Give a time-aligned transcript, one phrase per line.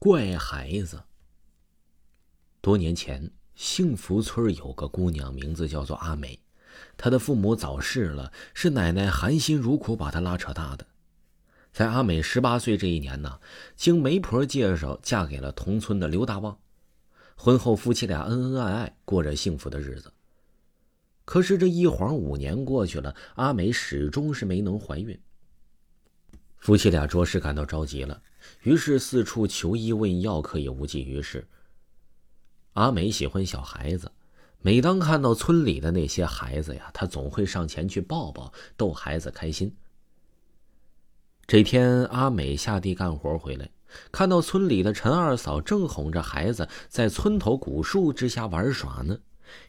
[0.00, 1.02] 怪孩子。
[2.60, 6.38] 多年前，幸福村有个姑娘，名字叫做阿美。
[6.96, 10.86] 她的父母早逝了，是奶奶含辛茹苦把她拉扯大的。
[11.72, 13.40] 在阿美十八岁这一年呢，
[13.74, 16.56] 经媒婆介绍，嫁给了同村的刘大旺。
[17.34, 20.12] 婚后，夫妻俩恩恩爱爱，过着幸福的日子。
[21.24, 25.20] 可是这一晃五年过去了，阿美始终是没能怀孕。
[26.58, 28.20] 夫妻俩着实感到着急了，
[28.62, 31.46] 于是四处求医问药，可也无济于事。
[32.74, 34.10] 阿美喜欢小孩子，
[34.60, 39.74] 每当看到村里的那些孩子呀，她总会上前去抱抱，逗孩子开心。
[41.46, 43.70] 这天，阿美下地干活回来，
[44.12, 49.18] 看到村里的陈二嫂正哄着孩子在村头古树之下玩耍呢，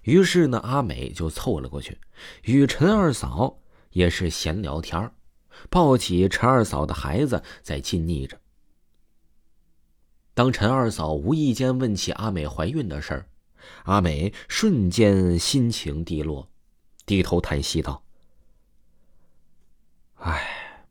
[0.02, 1.98] 于是呢，阿美就凑了过去，
[2.44, 3.60] 与陈二嫂
[3.92, 5.10] 也是闲聊天
[5.70, 8.40] 抱起陈二嫂的孩子在亲昵着。
[10.34, 13.30] 当陈二嫂无意间问起阿美怀孕的事儿，
[13.84, 16.50] 阿美瞬间心情低落，
[17.06, 18.02] 低头叹息道
[20.16, 20.86] ：“唉，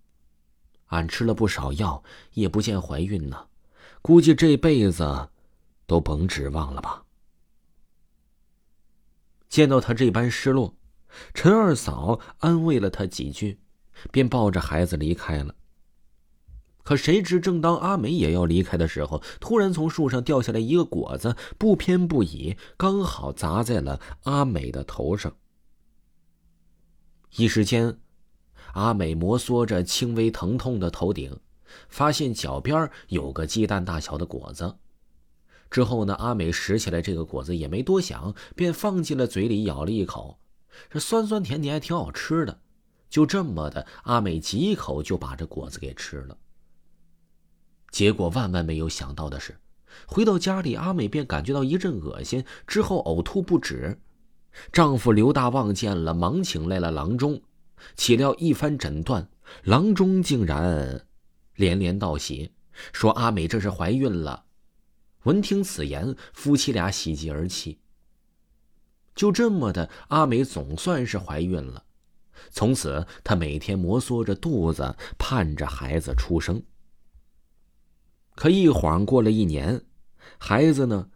[0.86, 2.03] 俺吃了不少药，
[2.34, 3.48] 也不见怀孕呢，
[4.03, 5.30] 估计这辈子
[5.86, 7.05] 都甭指望了吧。”
[9.48, 10.77] 见到他这般失落，
[11.32, 13.58] 陈二嫂安慰了他几句，
[14.10, 15.54] 便抱着孩子离开了。
[16.82, 25.34] 可谁知，正当阿美也要离开的时候，突然从树上掉下来一个果子，不偏不倚，刚好砸在了阿美的头上。
[27.36, 27.98] 一时间，
[28.72, 31.38] 阿美摩挲着轻微疼痛的头顶，
[31.91, 34.76] 发现脚边有个鸡蛋大小的果子。
[35.70, 40.38] 之后呢，阿美拾起来这个果子，也没多想，便放进了嘴里，咬了一口，
[40.88, 42.62] 这酸酸甜甜，还挺好吃的。
[43.09, 46.37] 就这么的，阿美几口就把这果子给吃了。
[47.91, 49.59] 结果万万没有想到的是，
[50.06, 53.98] 回到家里，阿美便感觉到一阵恶心，之后呕吐不止。
[54.73, 57.41] 丈夫刘大旺见了，忙请来了郎中。
[57.97, 59.31] 岂料一番诊断，
[59.62, 61.06] 郎中竟然
[61.55, 62.50] 连连道喜，
[62.93, 64.44] 说阿美这是怀孕了。
[65.22, 67.78] 闻听此言，夫妻俩喜极而泣。
[69.15, 71.84] 就这么的，阿美总算是怀孕了。
[72.50, 76.62] 从此，她每天摩挲着肚子，盼着孩子出生。
[78.34, 79.81] 可一晃过了一年，
[80.38, 81.09] 孩子呢，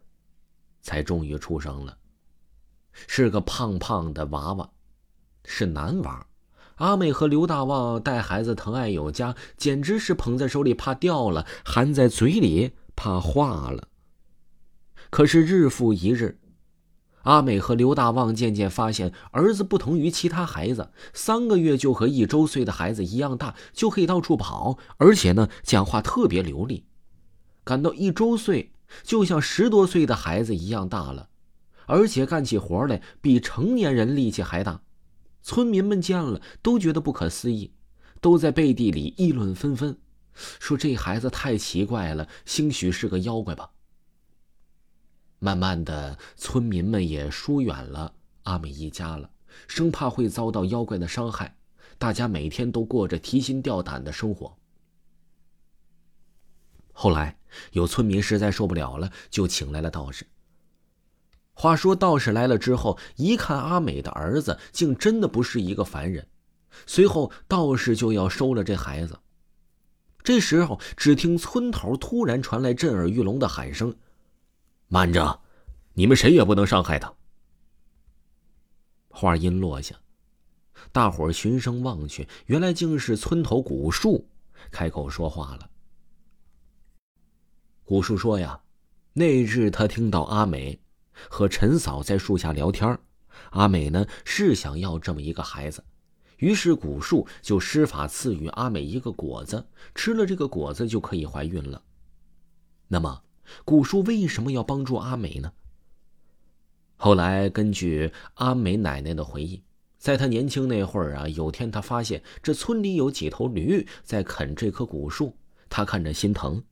[0.81, 1.99] 才终于出生了。
[2.93, 4.71] 是个胖胖的娃娃，
[5.45, 6.27] 是男娃。
[6.77, 13.89] 阿美和刘大旺带孩子疼爱有加，简直是捧在手里怕掉了，含在嘴里怕化了。
[15.11, 16.41] 可是日复一日，
[17.23, 26.87] 阿美和刘大旺渐渐发现，儿子不同于其他孩子，三个月就和一周岁的孩子一样大，就可以到处跑，而且呢，讲话特别流利。
[27.65, 28.73] 感到一周岁
[29.05, 31.29] 就像十多岁的孩子一样大了，
[31.87, 34.83] 而且干起活来比成年人力气还大。
[35.43, 37.73] 村民们见了都觉得不可思议，
[38.21, 39.97] 都在背地里议论纷纷，
[40.35, 43.71] 说这孩子太奇怪了，兴许是个妖怪吧。
[45.45, 48.15] 慢慢的，村民们也疏远了
[48.45, 49.29] 阿美一家了，
[49.67, 51.57] 生怕会遭到妖怪的伤害，
[51.99, 54.57] 大家每天都过着提心吊胆的生活。
[56.93, 57.37] 后来，
[57.73, 60.25] 有村民实在受不了了，就请来了道士。
[61.55, 66.25] 话说，道士来了之后，一看阿美的儿子，竟真的不是一个凡人。
[66.87, 69.19] 随后，道士就要收了这孩子。
[70.23, 73.93] 这时候，只听村头突然传来震耳欲聋的喊声
[74.93, 75.41] ：“慢着，
[75.95, 77.15] 你们谁也不能伤害他！”
[79.09, 79.97] 话音落下，
[80.93, 84.29] 大伙循声望去，原来竟是村头古树
[84.71, 85.71] 开口说话了。
[87.85, 88.61] 古树说：“呀，
[89.15, 90.79] 那日他听到阿美
[91.31, 92.99] 和陈嫂在树下聊天，
[93.53, 95.83] 阿美呢是想要这么一个孩子，
[96.37, 101.83] 于是古树就施法赐予阿美一个果子，吃了这个果子就可以怀孕了。
[102.89, 103.23] 那么，
[103.65, 105.53] 古树为什么要帮助阿美呢？
[106.97, 109.63] 后来根据阿美奶奶的回忆，
[109.99, 115.37] 在她年轻那会儿啊，有天她发现这村里有几头驴在啃这棵古树，
[115.69, 116.63] 她看着心疼。”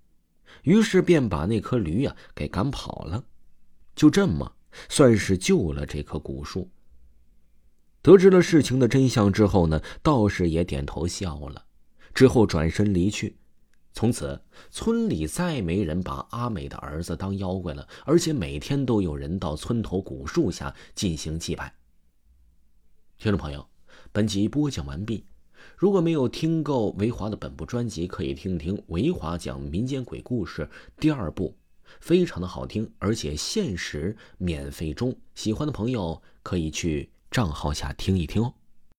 [0.63, 3.25] 于是便把那棵驴呀给赶跑了，
[3.95, 4.53] 就这么
[4.89, 6.69] 算是救了这棵古树。
[8.03, 11.65] 得知了事情的真相之后呢，道士也点头笑了，
[12.13, 13.37] 之后转身离去。
[13.93, 14.41] 从此
[14.71, 21.75] 村里再没人把阿美的儿子当妖怪了，而且每天都有人到村头古树下进行祭拜。
[23.19, 23.67] 听众朋友，
[24.13, 25.27] 本集播讲完毕。
[25.77, 31.55] 如果没有听够维华的本部专辑，可以听听维华讲民间鬼故事第二部，
[32.01, 35.15] 非常的好听，而且限时免费中。
[35.35, 38.55] 喜欢的朋友可以去账号下听一听哦。